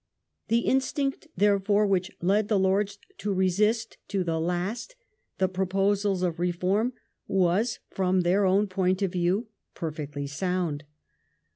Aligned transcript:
The 0.47 0.61
instinct, 0.61 1.27
therefore, 1.37 1.85
which 1.85 2.09
led 2.23 2.47
the 2.47 2.57
Lords 2.57 2.97
to 3.19 3.31
resist 3.31 3.99
to 4.07 4.23
the 4.23 4.39
last 4.39 4.95
the 5.37 5.47
proposals 5.47 6.23
of 6.23 6.39
reform 6.39 6.93
was, 7.27 7.77
from 7.91 8.21
their 8.21 8.43
own 8.43 8.65
point 8.65 9.03
of 9.03 9.11
view, 9.11 9.49
perfectly 9.75 10.25
sound. 10.25 10.85